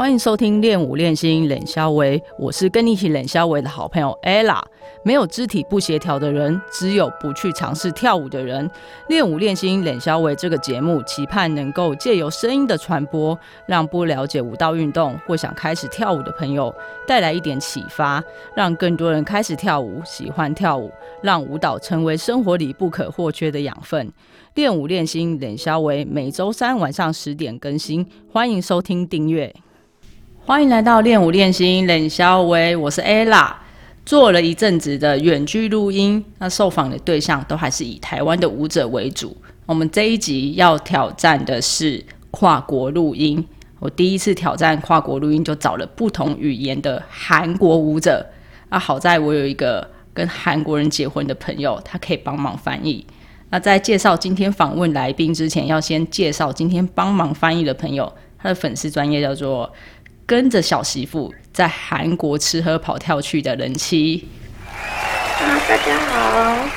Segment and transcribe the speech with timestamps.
[0.00, 4.58] 欢迎收听练舞练心冷肖维，我是跟你一起冷肖维的好朋友 ella。
[5.04, 8.70] 没有肢体不协调的人，只有不去尝试跳舞的人。
[9.08, 16.74] 练舞练心冷肖维这个节目，期盼能够借由声音的传播，让不了解舞蹈运动或想开始跳舞的朋友
[17.06, 18.24] 带来一点启发，
[18.56, 20.90] 让更多人开始跳舞，喜欢跳舞，
[21.22, 24.10] 让舞蹈成为生活里不可或缺的养分。
[24.54, 29.54] 练舞练心冷肖维每周三晚上十点更新，欢迎收听订阅。
[30.50, 33.52] 欢迎来到练舞练心冷肖维，我是 ella。
[34.04, 39.36] 做了一阵子的远距录音，那受访的对象都还是以台湾的舞者为主。
[39.64, 43.46] 我们这一集要挑战的是跨国录音。
[43.78, 48.26] 我第一次挑战跨国录音，就找了不同语言的韩国舞者。
[48.70, 53.06] 那，好在我有一个跟韩国人结婚的朋友，他可以帮忙翻译。
[53.50, 59.72] 那在介绍今天访问来宾之前，要先介绍今天帮忙翻译的朋友，他的粉丝专业叫做。
[60.30, 64.24] 跟着小媳妇在韩国吃喝跑跳去的人妻
[65.40, 66.68] 啊，大家好，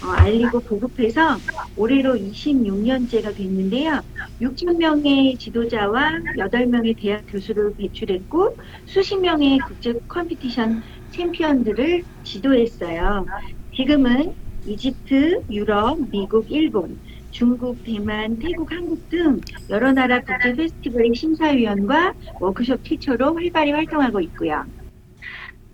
[0.00, 1.40] 어, 알리고 보급해서
[1.74, 4.02] 올해로 26년째가 됐는데요.
[4.40, 8.56] 6,000명의 지도자와 8명의 대학 교수를 배출했고
[8.86, 13.26] 수십 명의 국제 컴피티션 챔피언들을 지도했어요.
[13.76, 17.00] 지금은 이집트, 유럽, 미국, 일본,
[17.30, 24.64] 중국, 대만, 태국, 한국 등 여러 나라 국제 페스티벌의 심사위원과 워크숍 티처로 활발히 활동하고 있고요.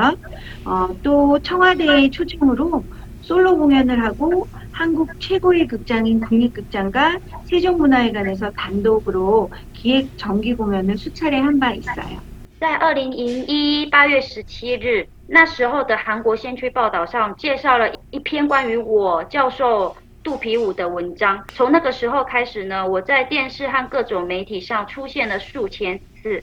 [0.64, 2.87] 어, 또 청와대의 초청으로
[3.20, 11.72] 솔로 공연을 하고 한국 최고의 극장인 국립극장과 세종문화회관에서 단독으로 기획 정기 공연을 수차례 한 바
[11.75, 12.20] 있어요.
[12.62, 21.42] 在二零零一八月十七日，那时候的韩国先驱报道上介绍了一篇关于我教授肚皮舞的文章。
[21.52, 26.40] 从那个时候开始呢，我在电视和各种媒体上出现了数千次。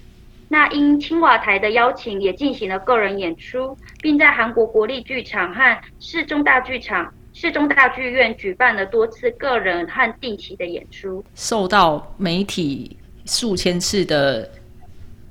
[0.49, 14.51] 那因青瓦台的邀请，也进行了个人演出，并在韩国国立剧场和市中大剧场、市中大剧院举办了多次个人和定期的演出，受到媒体数千次的。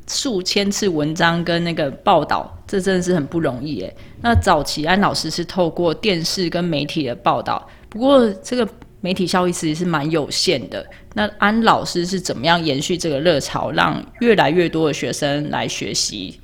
[0.07, 3.95] 数千次文章跟那个报道，这真的是很不容易诶。
[4.21, 8.67] 那早期安老师是透过电视跟媒体的报道，不过这个
[9.01, 10.85] 媒体效益其实是蛮有限的。
[11.13, 16.39] 那安老师是怎么样延续这个热潮，让越来越多的学生来学习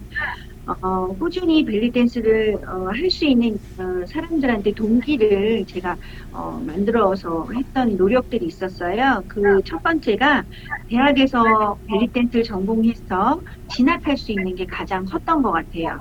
[0.66, 5.98] 어, 꾸준히 벨리 댄스를 어, 할 수 있는 어, 사람들한테 동기를 제가
[6.32, 9.24] 어, 만들어서 했던 노력들이 있었어요.
[9.28, 10.46] 그 첫 번째가
[10.88, 15.98] 대학에서 벨리 댄스를 전공해서 진학할 수 있는 게 가장 컸던 것 같아요.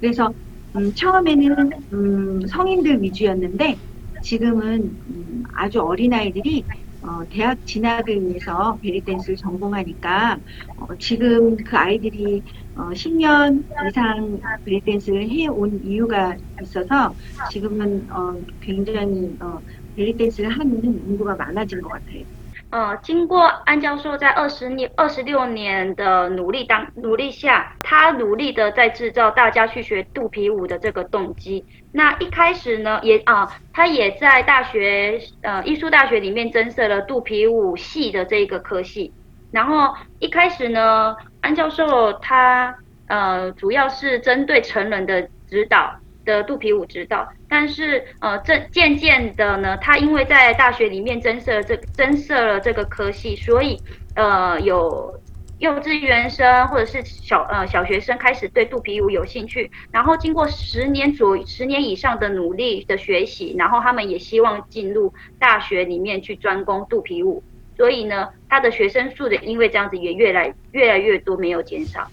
[0.00, 0.34] 그래서
[0.78, 3.80] 음, 처음에는 음, 성인들 위주였는데
[4.20, 6.66] 지금은 음, 아주 어린 아이들이
[7.00, 10.40] 어, 대학 진학을 위해서 벨리댄스를 전공하니까
[10.76, 12.42] 어, 지금 그 아이들이
[12.74, 19.60] 어, 10년 이상 벨리댄스를 해온 이유가 있어서 지금은 어, 굉장히 어,
[19.94, 22.24] 벨리댄스를 하는 인구가 많아진 것 같아요.
[22.70, 31.64] 呃，经过安教授在二十年、二十六年的努力当努力下，他努力的在制造大家去学肚皮舞的这个动机。
[31.92, 39.14] 那一开始呢，也啊，他也在大学呃艺术大学里面增设了肚皮舞系的这个科系。
[39.50, 42.76] 然后一开始呢，安教授他
[43.06, 45.94] 呃主要是针对成人的指导。
[46.28, 53.80] 的肚皮舞指导，但是呃，这渐渐的呢，他因为在大学里面增设这增设了这个科系，所以
[54.14, 55.18] 呃，有
[55.58, 67.42] 幼稚园生或者是小呃小学生开始对肚皮舞有兴趣，然后经过十年左十年以上的努力的学习，然后他们也希望进入大学里面去专攻肚皮舞，
[67.74, 72.06] 所以呢，他的学生数的因为这样子也越来越来越多，没有减少。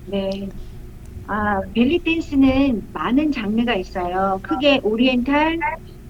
[0.05, 0.49] 네.
[1.27, 4.41] 아, 벨리 댄스는 많은 장르가 있어요.
[4.43, 5.59] 크게 오리엔탈,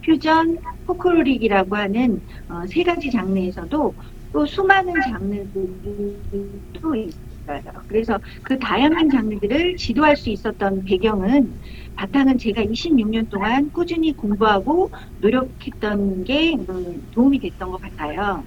[0.04, 0.56] 퓨전,
[0.86, 3.94] 포크로릭이라고 하는 어, 세 가지 장르에서도
[4.32, 7.62] 또 수많은 장르들도 있어요.
[7.86, 11.58] 그래서 그 다양한 장르들을 지도할 수 있었던 배경은
[11.96, 18.46] 바탕은 제가 26년 동안 꾸준히 공부하고 노력했던 게 음, 도움이 됐던 것 같아요.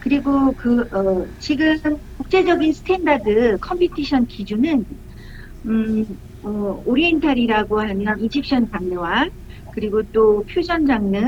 [0.00, 1.76] 그리고 그 어, 지금
[2.18, 4.86] 국제적인 스탠다드 컴피티션 기준은
[5.66, 6.04] 음,
[6.42, 6.48] 어,
[6.84, 9.28] 오리엔탈이라고 하는 이집션 장르와
[9.74, 11.18] 그리고 또 퓨전 장르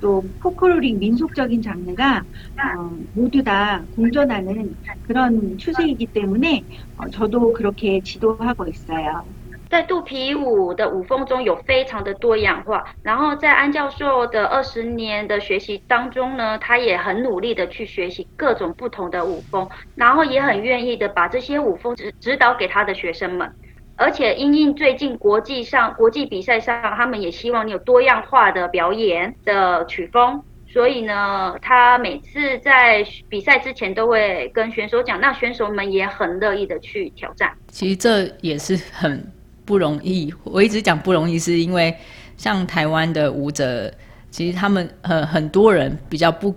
[0.00, 6.64] 또 포크로릭 민속적인 장르가 어, 모두 다 공존하는 그런 추세이기 때문에
[6.96, 9.34] 어, 저도 그렇게 지도하고 있어요.
[9.70, 23.52] 在肚皮舞的舞风中有非常的多样化，然后在安教授的二十年的学习当中呢，他也很努力的去学习各种不同的舞风，然后也很愿意的把这些舞风指指导给他的学生们。
[23.96, 37.52] 而且因应最近国际上国际比赛上，他们也希望你有多样化的表演的曲风，所以呢，他每次在比赛之前都会跟选手讲，那选手们也很乐意的去挑战。
[37.68, 39.24] 其实这也是很
[39.64, 40.32] 不容易。
[40.44, 41.94] 我一直讲不容易，是因为
[42.36, 43.92] 像台湾的舞者，
[44.30, 46.54] 其实他们很很多人比较不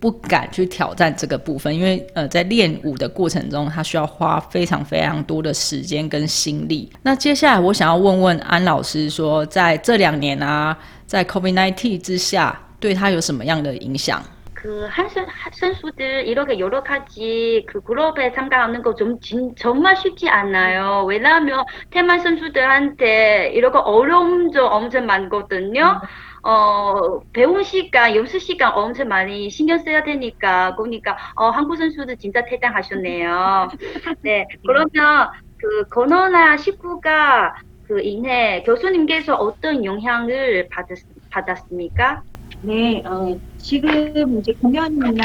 [0.00, 6.90] 不敢去挑战这个部分，因为呃，在练舞的过程中，他需要花非常非常多的时间跟心力。
[7.02, 14.20] 那接下来我想要问问安老师，说在这两年啊，在 COVID-19 之下，对他有什么样的影响？
[14.62, 15.08] 그한
[15.52, 19.18] 선수들 이렇게 여러 가지 그 그룹에 참가하는 거 좀
[19.56, 21.04] 정말 쉽지 않나요?
[21.08, 26.00] 왜냐하면 태만 선수들한테 이런 거 어려움 좀 엄청 많거든요.
[26.44, 32.44] 어, 배운 시간, 연습 시간 엄청 많이 신경 써야 되니까, 그러니까, 어, 한국 선수들 진짜
[32.44, 33.68] 대단하셨네요.
[34.22, 40.96] 네, 그러면 그 건너나 식구가 그 인해 교수님께서 어떤 영향을 받았,
[41.30, 42.22] 받았습니까?
[42.64, 45.24] 네, 어, 지금 이제 공연이나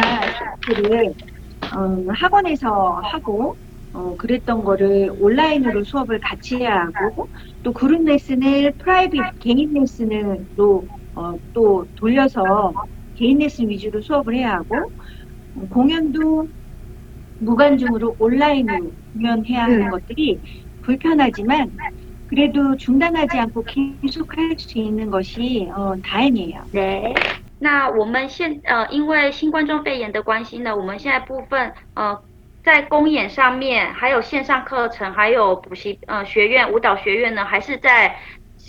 [0.65, 1.05] 수업들을
[1.75, 3.57] 어, 학원에서 하고
[3.91, 7.29] 어, 그랬던 거를 온라인으로 수업을 같이 해야 하고
[7.63, 12.73] 또 그룹 레슨을 프라이빗 개인 레슨으로 어, 또 돌려서
[13.15, 14.91] 개인 레슨 위주로 수업을 해야 하고
[15.55, 16.47] 어, 공연도
[17.39, 20.41] 무관중으로 온라인으로 공연해야 하는 것들이
[20.81, 21.71] 불편하지만
[22.26, 26.64] 그래도 중단하지 않고 계속할 수 있는 것이 어, 다행이에요.
[26.72, 27.14] 对，
[27.58, 32.22] 那我们现呃，因为新冠状肺炎的关系呢，我们现在部分呃，
[32.62, 38.16] 在公演上面，还有线上课程，还有补习呃学院舞蹈学院呢，还是在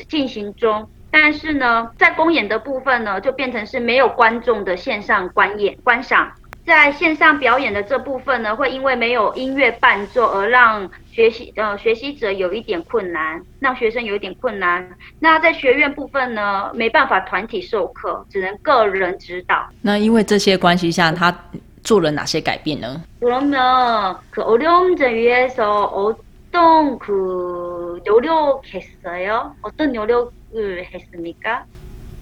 [0.09, 0.89] 进行中。
[1.09, 6.33] 但是呢，在公演的部分呢，就变成是没有观众的线上观演观赏。
[6.67, 14.89] 在线上表演的这部分呢，会因为没有音乐伴奏而让学习呃学习者有一点困难，让学生有一点困难。
[15.19, 19.67] 那在学院部分呢，没办法团体授课，只能个人指导。
[19.81, 21.37] 那因为这些关系下，他
[21.83, 23.03] 做了哪些改变呢？
[23.19, 29.53] 그러면 그 어려움을 위해서 어떤 그 노력했어요?
[29.61, 31.65] 어떤 노력을 했습니까?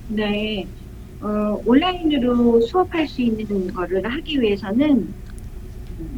[0.07, 0.65] 네,
[1.20, 5.14] 어, 온라인으로 수업할 수 있는 거를 하기 위해서는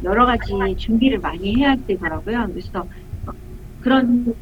[0.03, 2.47] 여러 가지 준비를 많이 해야 되더라고요.
[2.49, 2.87] 그래서
[3.25, 3.31] 어,
[3.79, 4.35] 그런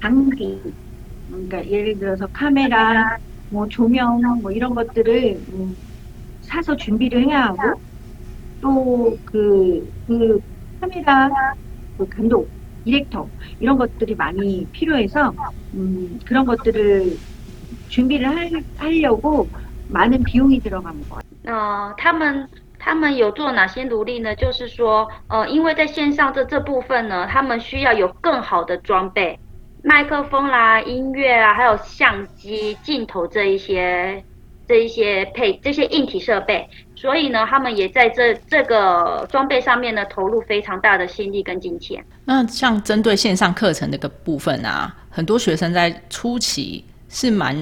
[0.00, 0.60] 장비,
[1.28, 3.18] 그러니까 예를 들어서 카메라,
[3.50, 5.76] 뭐 조명, 뭐 이런 것들을 음,
[6.42, 7.80] 사서 준비를 해야 하고
[8.60, 10.40] 또그그
[10.80, 11.30] 카메라,
[11.96, 12.50] 그 감독,
[12.84, 15.34] 디렉터 이런 것들이 많이 필요해서
[15.74, 17.18] 음, 그런 것들을
[17.88, 19.50] 준비를 할, 하려고
[19.89, 21.23] 많은 비용이 들어간 것 같아요.
[21.45, 24.35] 呃，他们他们有做哪些努力呢？
[24.35, 29.37] 就是说，呃，因为在线上这这部分呢，他们需要有更好的装备，
[29.83, 34.23] 麦克风啦、音乐啊，还有相机、镜头这一些
[34.67, 42.03] 这一些配这些硬体设备，所以呢，他们也在这这个装备上面呢投入非常大的心力跟金钱。
[42.25, 47.55] 那像针对线上课程这个部分啊，很多学生在初期是蛮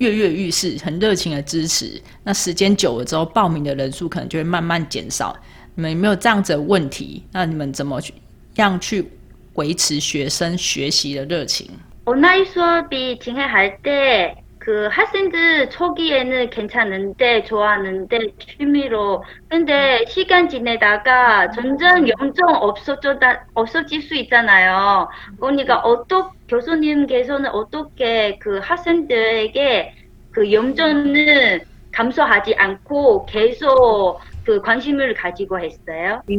[0.00, 2.00] 跃跃欲试，很热情的支持。
[2.22, 5.36] 那时间久了之后，报名的人数可能就会慢慢减少。
[5.74, 7.22] 你们有没有这样子的问题？
[7.32, 8.12] 那你们怎么去
[8.56, 9.10] 样去
[9.54, 11.70] 维持学生学习的热情？
[12.04, 22.44] 온라인 수업이 진행할 때 그 학생들 초기에는 괜찮은데 좋아하는데 취미로 근데 시간 지내다가 점점 염증
[22.48, 25.08] 없어졌다 없어질 수 있잖아요.
[25.38, 29.93] 그러니까 어떻 교수님께서는 어떻게 그 학생들에게
[30.31, 36.21] 그 염증을 감소하지 않고 계속 그 관심을 가지고 했어요.
[36.27, 36.37] 네.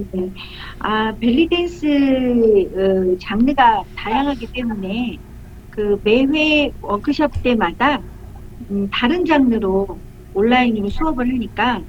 [0.80, 5.18] 아, 벨리 댄스 어, 장르가 다양하기 때문에
[5.70, 7.98] 그 매회 워크숍 때마다
[8.70, 9.86] 음, 다른 장르로
[10.34, 11.82] 온라인으로 수업을 하니까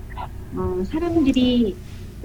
[0.56, 1.75] 어, 사람들이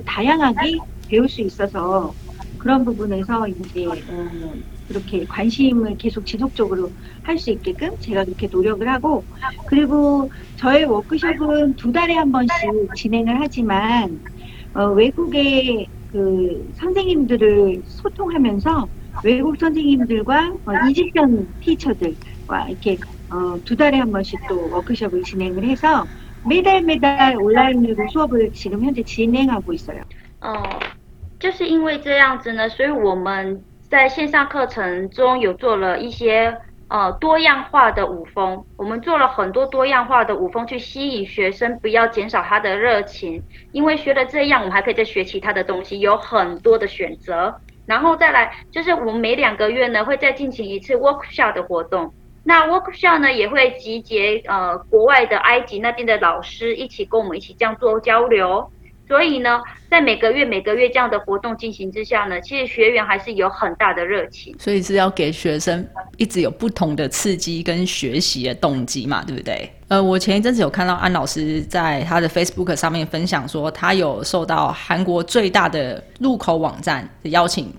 [0.05, 0.79] 다양하게
[1.09, 2.15] 배울 수 있어서
[2.59, 4.55] 그런 부분에서 이제 어,
[4.87, 9.27] 그렇게 관심을 계속 지속적으로 할 수 있게끔 제가 그렇게 노력을 하고
[9.67, 14.21] 그리고 저의 워크숍은 두 달에 한 번씩 진행을 하지만
[14.75, 18.89] 어, 외국의 그 선생님들을 소통하면서
[19.23, 22.99] 외국 선생님들과 어, 이집션 티처들과 이렇게
[23.31, 26.09] 어, 두 달에 한 번씩 또 워크숍을 진행을 해서
[26.43, 30.03] 매달 매달 온라인으로 수업을 지금 현재 진행하고 있어요.
[30.41, 30.98] 哦，
[31.39, 36.57] 就是因为这样子呢，所以我们在线上课程中有做了一些
[36.89, 43.43] 呃多样化的舞风，我们做了很多多样化的舞风去吸引学生，不要减少他的热情，
[43.73, 47.55] 因为学了这样，我们还可以再学其他的东西，有很多的选择。
[47.87, 52.13] 然后再来就是我们每两个月呢会再进行一次 workshop 的活动。
[52.45, 58.71] 那 workshop 呢也会集结呃国外的埃及那边的老师一起跟我们一起这样做交流。
[59.09, 59.59] 所以呢，
[59.91, 64.55] 在每个月每个月这样的活动进行之下呢，其实学员还是有很大的热情。
[64.59, 65.85] 所以是要给学生
[66.19, 69.73] 一直有不同的刺激跟学习的动机嘛，对不对？
[69.89, 77.73] 呃，我前一阵子有看到安老师在他的 Facebook 上面分享说，他有受到韩国最大的入口网站的邀请，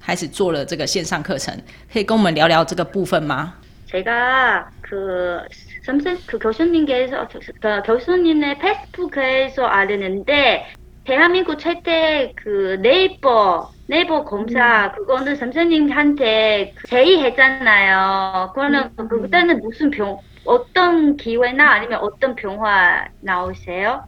[0.00, 1.54] 开始做了这个线上课程，
[1.92, 3.54] 可以跟我们聊聊这个部分吗？
[3.90, 5.40] 제가 그
[5.84, 7.26] 선생 그 교수님께서
[7.60, 10.66] 그 교수님의 페이스북에서 알았는데
[11.04, 18.52] 대한민국 최대 그 네이버 네이버 검사 그거는 선생님한테 제의했잖아요.
[18.54, 24.04] 그거는 그때는 무슨 병 어떤 기회나 아니면 어떤 병화 나오세요?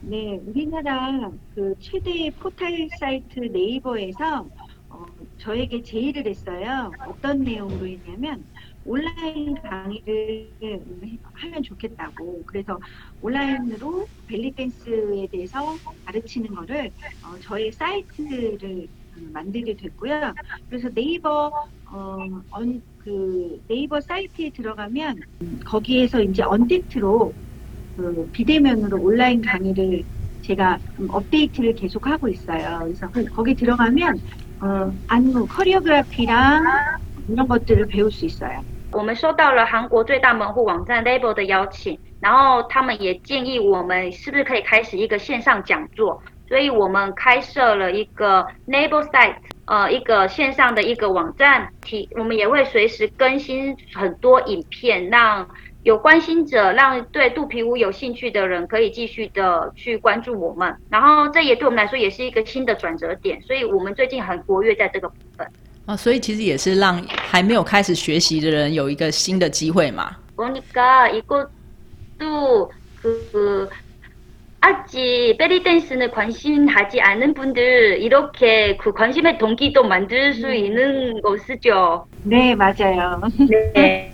[0.00, 4.46] 네, 우리나라 그 최대 포털 사이트 네이버에서
[4.90, 5.04] 어,
[5.38, 6.92] 저에게 제의를 했어요.
[7.08, 8.44] 어떤 내용으로 했냐면
[8.86, 10.54] 온라인 강의를
[11.34, 12.44] 하면 좋겠다고.
[12.46, 12.78] 그래서
[13.20, 20.34] 온라인으로 벨리 댄스에 대해서 가르치는 거를 어, 저의 사이트를 음, 만들게 됐고요.
[20.68, 21.52] 그래서 네이버
[21.90, 22.16] 어,
[22.50, 27.34] 언, 그 네이버 사이트에 들어가면 음, 거기에서 이제 언택트로
[27.96, 30.04] 그 비대면으로 온라인 강의를
[30.42, 32.80] 제가 음, 업데이트를 계속 하고 있어요.
[32.84, 34.16] 그래서 거기 들어가면
[34.62, 36.64] 어, 안무, 커리오그래피랑
[37.28, 38.62] 이런 것들을 배울 수 있어요.
[38.92, 55.46] 我们收到了韩国最大门户网站 Label 的邀请，然后他们也建议我们是不是可以开始一个线上讲座，所以我们开设了一个 Label Site，呃，一个线上的一个网站，提我们也会随时更新很多影片，让
[55.82, 65.46] 有关心者，让对肚皮舞有兴趣的人可以继续的去关注我们，然后这也对我们来说也是一个新的转折点，所以我们最近很活跃在这个部分。
[65.85, 70.15] 啊，所以其实也是让还没有开始学习的人有一个新的机会嘛。
[70.35, 72.71] 보니까 이것도
[73.01, 73.69] 그
[74.61, 82.05] 아직 베리 댄스는 관심하지 않은 분들 이렇게 그 관심의 동기도 만들 수 있는 것이죠.
[82.23, 83.21] 네, 맞아요.
[83.73, 84.13] 네.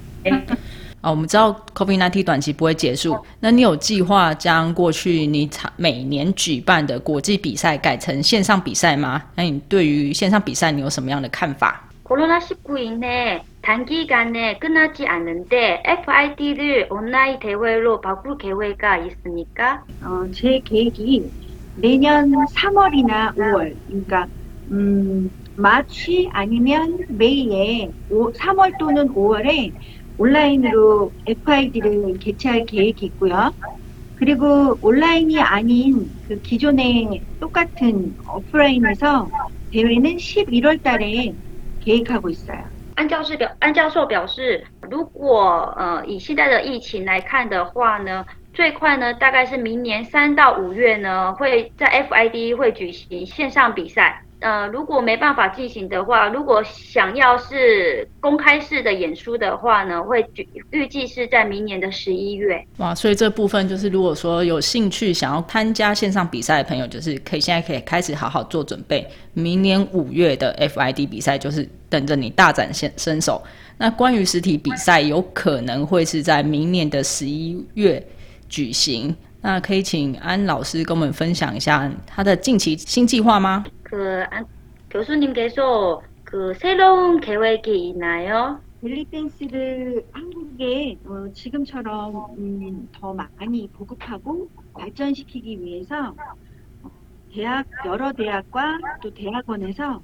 [1.01, 9.21] 啊，我们知道 COVID-19 短期不会结束，那你有计划将过去你常每年举办的国际比赛改成线上比赛吗？
[9.35, 11.83] 那你对于线上比赛你有什么样的看法？
[12.03, 19.83] 코로나19 인해 단기간에 끝나지 않는데 FID를 온라인 대회로 바꿀 계획가 있습니까?
[20.01, 21.29] 어, 제 계획이
[21.75, 24.25] 내년 3월이나 5월, 그러니까
[24.71, 29.73] 음, 마치 아니면 메이에 3월 또는 5월에
[30.17, 33.51] 온라인으로 FID를 개최할 계획이 있고요.
[34.15, 39.29] 그리고 온라인이 아닌 그 기존의 똑같은 오프라인에서
[39.71, 41.33] 대회는 11월 달에
[41.79, 42.65] 계획하고 있어요.
[42.95, 54.23] 安教授表安教授表示，如果呃以现在的疫情来看的话呢，最快呢大概是明年三到五月呢会在 FID 会举行线上比赛。
[54.42, 60.24] 呃，如果没办法进行的话，如果想要是公开式的演出的话呢，会
[60.70, 62.62] 预计是在明年的十一月。
[62.78, 73.40] 哇，所以这部分就是，如果说有兴趣想要参加线上比赛的朋友，就是可以现在可以开始好好做准备，明年五月的 FID 比赛就是等着你大展身身手。
[73.78, 78.04] 那关于实体比赛，有可能会是在明年的十一月
[78.48, 79.14] 举行。
[79.41, 83.63] 那可以请安老师跟我们分享一下他的近期新计划吗？
[83.83, 84.45] 그 안,
[84.89, 88.59] 교수님께서 그 새로운 계획이 있나요?
[88.81, 96.13] 벨리 댄스를 한국에 어, 지금처럼 음, 더 많이 보급하고 발전시키기 위해서
[96.83, 96.91] 어,
[97.33, 100.01] 대학 여러 대학과 또 대학원에서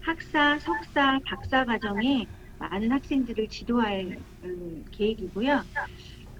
[0.00, 2.26] 학사, 석사, 박사 과정에
[2.58, 5.62] 많은 학생들을 지도할 음, 계획이고요.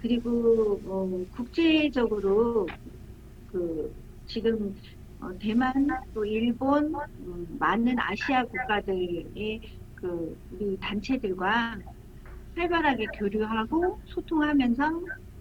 [0.02, 2.66] 그리고 어, 국제적으로
[3.46, 3.94] 그
[4.26, 4.74] 지금
[5.20, 5.72] 어, 대만
[6.14, 9.62] 또 일본 음, 많은 아시아 국가들의
[9.94, 11.78] 그 우리 단체들과
[12.56, 14.84] 활발하게 교류하고 소통하면서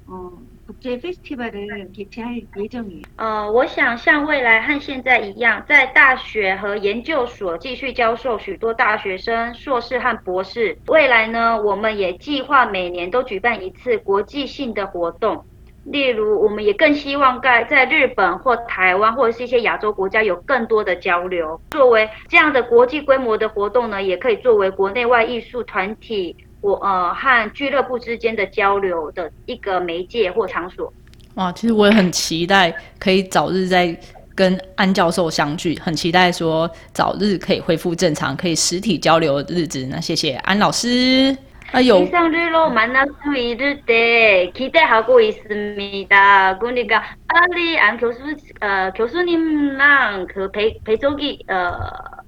[0.07, 3.02] 어, 국제 페스티벌을 개최할 예정이에요.
[3.16, 10.76] 呃，我想像未来和现在一样，在大学和研究所继续教授许多大学生、硕士和博士。
[10.88, 15.44] 未来呢，我们也计划每年都举办一次国际性的活动。
[15.84, 21.60] 例如，我们也更希望在在日本或台湾或者是一些亚洲国家有更多的交流。
[21.70, 30.91] 作为这样的国际规模的活动呢，也可以作为国内外艺术团体 我呃和俱乐部之间的交流的一个媒介或场所。
[31.35, 33.97] 哇，其实我也很期待可以早日再
[34.35, 39.85] 跟安教授相聚，很期待说早日可以恢复正常，可以实体交流的日子。
[39.89, 41.35] 那谢谢安老师。
[41.72, 46.58] 啊，有 일상으로 만날 수 있을 때 기대하고 있습니다.
[46.60, 48.20] 그러니까 빨리 안 교수
[48.60, 51.72] 어, 교수님랑 그 배, 배속이 어,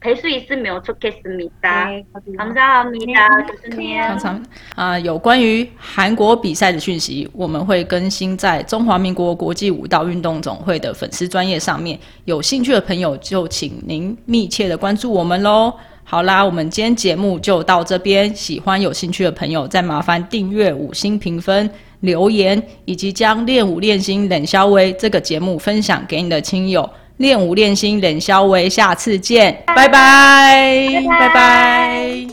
[0.00, 1.84] 뵐수 있으면 좋겠습니다.
[1.86, 2.36] 네, 저도요.
[2.36, 4.02] 감사합니다, 네, 교수님.
[4.02, 4.44] 常常
[4.74, 11.96] 啊、有关于韩国比赛的讯息，我们会更新在中华民国国际舞蹈运动总会的粉丝专业上面。
[12.24, 15.72] 有兴趣的朋友就请您密切的关注我们喽。
[16.03, 18.33] 好啦，我们今天节目就到这边。
[18.35, 21.69] 喜欢有兴趣的朋友，再麻烦订阅、五星评分、
[22.01, 26.87] 留言，以及将练舞练心冷肖威这个节目分享给你的亲友。
[27.17, 32.32] 练舞练心冷肖威，下次见，拜拜，拜拜拜拜